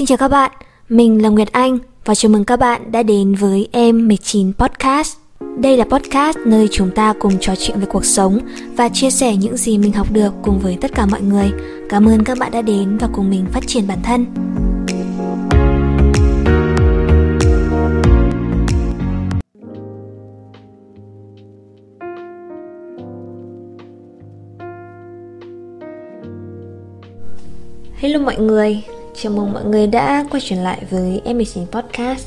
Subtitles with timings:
[0.00, 0.50] Xin chào các bạn,
[0.88, 5.16] mình là Nguyệt Anh và chào mừng các bạn đã đến với Em 19 Podcast.
[5.58, 8.38] Đây là podcast nơi chúng ta cùng trò chuyện về cuộc sống
[8.76, 11.50] và chia sẻ những gì mình học được cùng với tất cả mọi người.
[11.88, 14.26] Cảm ơn các bạn đã đến và cùng mình phát triển bản thân.
[27.96, 28.82] Hello mọi người,
[29.22, 32.26] chào mừng mọi người đã quay trở lại với Em 19 Podcast.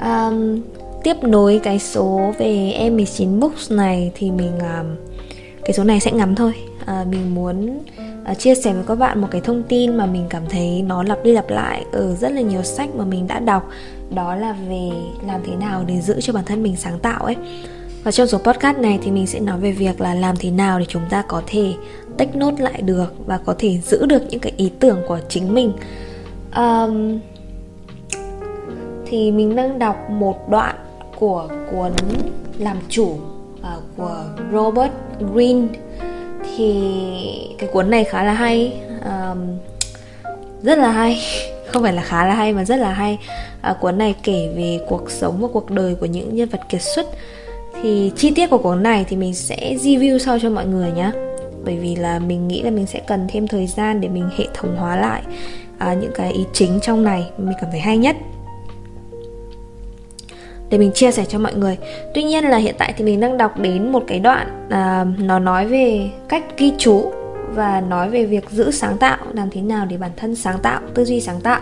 [0.00, 0.60] Um,
[1.02, 4.86] Tiếp nối cái số về Em 19 Books này thì mình um,
[5.64, 6.52] Cái số này sẽ ngắn thôi.
[6.82, 7.78] Uh, Mình muốn
[8.30, 11.02] uh, chia sẻ với các bạn một cái thông tin mà mình cảm thấy nó
[11.02, 13.68] lặp đi lặp lại Ở rất là nhiều sách mà mình đã đọc.
[14.14, 14.90] Đó là về
[15.26, 17.36] làm thế nào để giữ cho bản thân mình sáng tạo ấy.
[18.04, 20.78] Và trong số podcast này thì mình sẽ nói về việc là làm thế nào
[20.78, 21.72] để chúng ta có thể
[22.16, 25.54] tách nốt lại được và có thể giữ được những cái ý tưởng của chính
[25.54, 25.72] mình.
[26.56, 27.20] Um,
[29.06, 30.76] thì mình đang đọc một đoạn
[31.18, 31.92] của cuốn
[32.58, 34.92] làm chủ uh, của Robert
[35.34, 35.66] Greene.
[36.56, 37.00] Thì
[37.58, 38.80] cái cuốn này khá là hay.
[39.04, 39.38] Um,
[40.62, 41.20] rất là hay.
[41.66, 43.18] Không phải là khá là hay mà rất là hay.
[43.60, 46.82] À, cuốn này kể về cuộc sống và cuộc đời của những nhân vật kiệt
[46.82, 47.06] xuất.
[47.82, 51.10] Thì chi tiết của cuốn này thì mình sẽ review sau cho mọi người nhé
[51.64, 54.46] bởi vì là mình nghĩ là mình sẽ cần thêm thời gian để mình hệ
[54.54, 55.22] thống hóa lại
[55.78, 58.16] à, những cái ý chính trong này mình cảm thấy hay nhất.
[60.70, 61.76] Để mình chia sẻ cho mọi người.
[62.14, 65.38] Tuy nhiên là hiện tại thì mình đang đọc đến một cái đoạn à, nó
[65.38, 67.12] nói về cách ghi chú
[67.54, 70.80] và nói về việc giữ sáng tạo làm thế nào để bản thân sáng tạo
[70.94, 71.60] tư duy sáng tạo.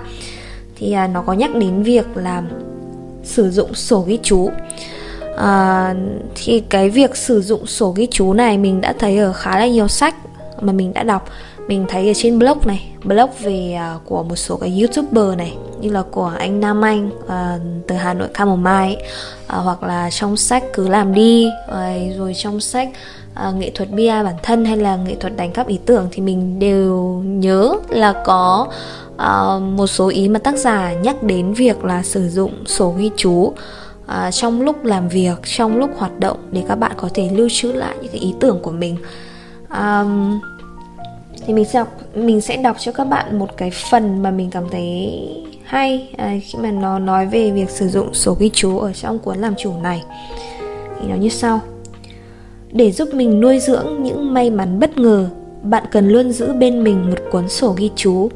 [0.77, 2.49] Thì à, nó có nhắc đến việc làm
[3.23, 4.51] sử dụng sổ ghi chú
[5.39, 5.95] à,
[6.35, 9.67] thì cái việc sử dụng sổ ghi chú này mình đã thấy ở khá là
[9.67, 10.15] nhiều sách
[10.61, 11.29] mà mình đã đọc.
[11.69, 15.55] Mình thấy ở trên blog này blog về uh, của một số cái youtuber này
[15.81, 18.99] như là của anh Nam Anh uh, từ Hà Nội Camomile uh,
[19.47, 22.89] à, hoặc là trong sách cứ làm đi uh, rồi trong sách
[23.49, 26.23] uh, nghệ thuật bia bản thân hay là nghệ thuật đánh cắp ý tưởng thì
[26.23, 28.69] mình đều nhớ là có
[29.15, 33.11] uh, một số ý mà tác giả nhắc đến việc là sử dụng sổ ghi
[33.17, 33.53] chú
[34.09, 37.49] à, trong lúc làm việc trong lúc hoạt động để các bạn có thể lưu
[37.51, 38.97] trữ lại những cái ý tưởng của mình.
[39.69, 40.05] À,
[41.47, 44.51] thì mình sẽ đọc mình sẽ đọc cho các bạn một cái phần mà mình
[44.51, 45.11] cảm thấy
[45.65, 49.19] hay à, khi mà nó nói về việc sử dụng sổ ghi chú ở trong
[49.19, 50.03] cuốn làm chủ này.
[51.01, 51.61] Thì nó như sau.
[52.73, 55.29] Để giúp mình nuôi dưỡng những may mắn bất ngờ
[55.63, 58.29] bạn cần luôn giữ bên mình một cuốn sổ ghi chú.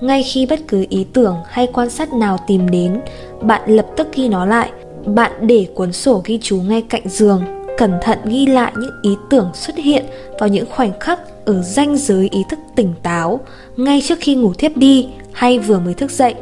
[0.00, 3.00] Ngay khi bất cứ ý tưởng hay quan sát nào tìm đến
[3.42, 4.70] bạn lập tức ghi nó lại
[5.06, 7.42] bạn để cuốn sổ ghi chú ngay cạnh giường,
[7.78, 10.04] cẩn thận ghi lại những ý tưởng xuất hiện
[10.38, 13.40] vào những khoảnh khắc ở ranh giới ý thức tỉnh táo,
[13.76, 16.34] ngay trước khi ngủ thiếp đi hay vừa mới thức dậy.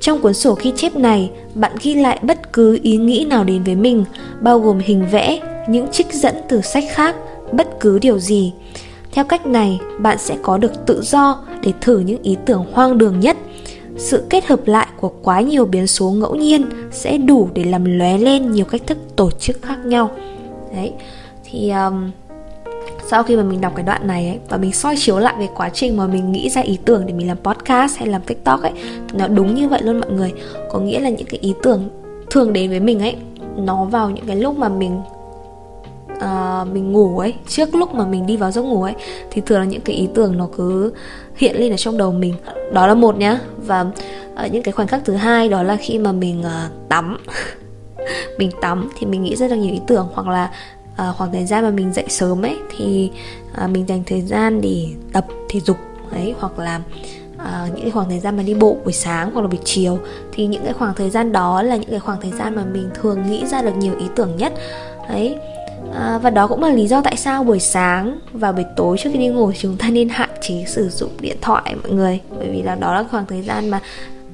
[0.00, 3.62] Trong cuốn sổ ghi chép này, bạn ghi lại bất cứ ý nghĩ nào đến
[3.62, 4.04] với mình,
[4.40, 7.16] bao gồm hình vẽ, những trích dẫn từ sách khác,
[7.52, 8.52] bất cứ điều gì.
[9.12, 12.98] Theo cách này, bạn sẽ có được tự do để thử những ý tưởng hoang
[12.98, 13.36] đường nhất
[13.98, 17.98] sự kết hợp lại của quá nhiều biến số ngẫu nhiên sẽ đủ để làm
[17.98, 20.10] lóe lên nhiều cách thức tổ chức khác nhau.
[20.74, 20.92] Đấy
[21.44, 22.10] thì um,
[23.06, 25.48] sau khi mà mình đọc cái đoạn này ấy và mình soi chiếu lại về
[25.56, 28.62] quá trình mà mình nghĩ ra ý tưởng để mình làm podcast hay làm tiktok
[28.62, 28.72] ấy
[29.08, 30.32] thì nó đúng như vậy luôn mọi người.
[30.70, 31.88] Có nghĩa là những cái ý tưởng
[32.30, 33.16] thường đến với mình ấy
[33.56, 35.00] nó vào những cái lúc mà mình
[36.18, 38.94] uh, mình ngủ ấy trước lúc mà mình đi vào giấc ngủ ấy
[39.30, 40.92] thì thường là những cái ý tưởng nó cứ
[41.36, 42.34] hiện lên ở trong đầu mình.
[42.72, 43.40] Đó là một nhá.
[43.56, 43.80] Và
[44.44, 47.18] uh, những cái khoảnh khắc thứ hai đó là khi mà mình uh, tắm.
[48.38, 50.08] Mình tắm thì mình nghĩ rất là nhiều ý tưởng.
[50.12, 50.50] Hoặc là
[50.92, 53.10] uh, khoảng thời gian mà mình dậy sớm ấy thì
[53.64, 55.76] uh, mình dành thời gian để tập thể dục
[56.12, 56.34] ấy.
[56.38, 56.80] Hoặc là
[57.38, 59.98] à, những cái khoảng thời gian mà đi bộ buổi sáng hoặc là buổi chiều.
[60.32, 62.90] Thì những cái khoảng thời gian đó là những cái khoảng thời gian mà mình
[62.94, 64.52] thường nghĩ ra được nhiều ý tưởng nhất
[65.08, 65.36] ấy
[65.94, 69.10] à, và đó cũng là lý do tại sao buổi sáng và buổi tối trước
[69.12, 72.20] khi đi ngủ chúng ta nên hạn chế sử dụng điện thoại mọi người.
[72.38, 73.80] Bởi vì là đó là khoảng thời gian mà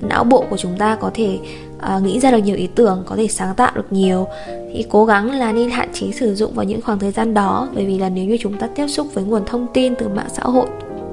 [0.00, 1.38] não bộ của chúng ta có thể
[1.80, 4.26] à, nghĩ ra được nhiều ý tưởng có thể sáng tạo được nhiều.
[4.74, 7.68] Thì cố gắng là nên hạn chế sử dụng vào những khoảng thời gian đó.
[7.74, 10.28] Bởi vì là nếu như chúng ta tiếp xúc với nguồn thông tin từ mạng
[10.32, 10.66] xã hội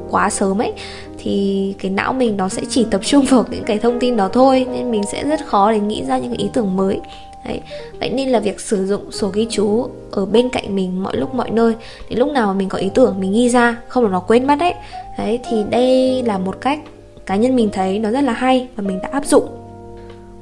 [0.10, 0.74] quá sớm ấy
[1.18, 4.28] thì cái não mình nó sẽ chỉ tập trung vào những cái thông tin đó
[4.34, 4.66] thôi.
[4.72, 7.00] Nên mình sẽ rất khó để nghĩ ra những cái ý tưởng mới.
[7.46, 7.62] Đấy.
[8.00, 11.36] Vậy nên là việc sử dụng sổ ghi chú ở bên cạnh mình mọi lúc
[11.36, 11.74] mọi nơi
[12.10, 14.48] để lúc nào mà mình có ý tưởng mình ghi ra Không là nó quên
[14.48, 14.74] mất đấy.
[15.18, 16.80] Đấy thì đây là một cách
[17.26, 19.46] cá nhân mình thấy nó rất là hay và mình đã áp dụng.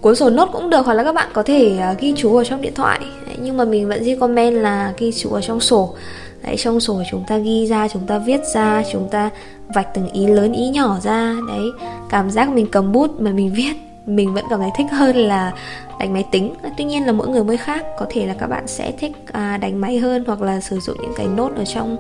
[0.02, 2.44] Cuốn sổ nốt cũng được hoặc là các bạn có thể à, ghi chú ở
[2.44, 3.00] trong điện thoại.
[3.26, 5.96] Đấy, nhưng mà mình vẫn comment là ghi chú ở trong sổ.
[6.44, 9.30] Đấy trong sổ chúng ta ghi ra chúng ta viết ra chúng ta
[9.76, 11.36] vạch từng ý lớn ý nhỏ ra.
[11.48, 11.66] Đấy
[12.10, 13.74] cảm giác mình cầm bút mà mình viết
[14.16, 15.54] mình vẫn cảm thấy thích hơn là
[16.00, 16.54] đánh máy tính.
[16.78, 19.58] Tuy nhiên là mỗi người mới khác có thể là các bạn sẽ thích à,
[19.58, 21.98] đánh máy hơn hoặc là sử dụng những cái nốt ở trong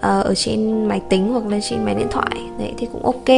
[0.00, 2.36] ờ, ở trên máy tính hoặc là trên máy điện thoại.
[2.58, 3.28] Đấy thì cũng ok.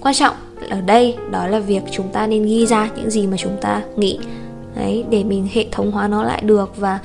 [0.00, 0.34] Quan trọng
[0.70, 3.82] ở đây đó là việc chúng ta nên ghi ra những gì mà chúng ta
[3.96, 4.18] nghĩ.
[4.76, 6.98] Đấy để mình hệ thống hóa nó lại được và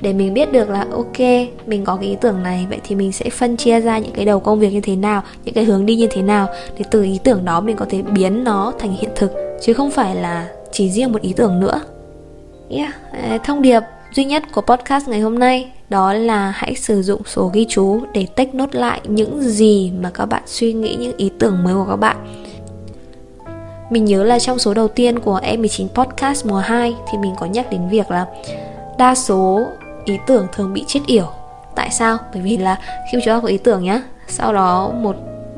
[0.00, 1.18] để mình biết được là ok
[1.66, 4.24] mình có cái ý tưởng này vậy thì mình sẽ phân chia ra những cái
[4.24, 7.02] đầu công việc như thế nào những cái hướng đi như thế nào để từ
[7.02, 10.48] ý tưởng đó mình có thể biến nó thành hiện thực chứ không phải là
[10.72, 11.80] chỉ riêng một ý tưởng nữa.
[12.68, 12.94] Yeah.
[13.12, 13.80] Ờ, thông điệp
[14.14, 18.00] duy nhất của podcast ngày hôm nay đó là hãy sử dụng sổ ghi chú
[18.12, 21.74] để tách nốt lại những gì mà các bạn suy nghĩ, những ý tưởng mới
[21.74, 22.16] của các bạn.
[23.90, 27.46] Mình nhớ là trong số đầu tiên của E19 Podcast mùa 2 thì mình có
[27.46, 28.26] nhắc đến việc là
[28.98, 29.60] đa số
[30.04, 31.26] ý tưởng thường bị chết yểu.
[31.74, 32.18] Tại sao?
[32.32, 32.78] Bởi vì là
[33.12, 35.16] khi chúng ta có ý tưởng nhá, sau đó một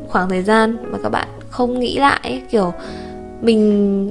[0.08, 2.72] khoảng thời gian mà các bạn không nghĩ lại kiểu
[3.40, 4.10] mình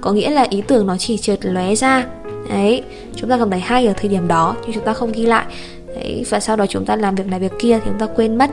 [0.00, 2.06] có nghĩa là ý tưởng nó chỉ trượt lóe ra.
[2.50, 2.82] Đấy
[3.14, 5.44] chúng ta cảm thấy hay ở thời điểm đó nhưng chúng ta không ghi lại.
[5.94, 8.38] Đấy, và sau đó chúng ta làm việc này việc kia thì chúng ta quên
[8.38, 8.50] mất.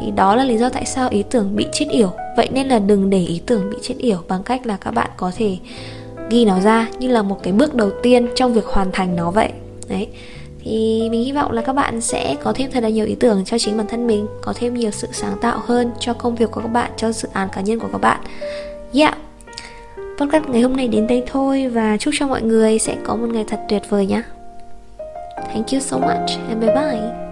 [0.00, 2.12] Thì đó là lý do tại sao ý tưởng bị chết yểu.
[2.36, 5.10] Vậy nên là đừng để ý tưởng bị chết yểu bằng cách là các bạn
[5.16, 5.56] có thể
[6.30, 9.30] ghi nó ra như là một cái bước đầu tiên trong việc hoàn thành nó
[9.30, 9.48] vậy.
[9.88, 10.08] Đấy
[10.64, 13.44] thì mình hy vọng là các bạn sẽ có thêm thật là nhiều ý tưởng
[13.44, 16.50] cho chính bản thân mình có thêm nhiều sự sáng tạo hơn cho công việc
[16.50, 18.20] của các bạn cho dự án cá nhân của các bạn.
[18.94, 19.18] Yeah
[20.18, 23.28] podcast ngày hôm nay đến đây thôi và chúc cho mọi người sẽ có một
[23.28, 24.22] ngày thật tuyệt vời nhé.
[25.36, 27.25] Thank you so much and bye bye.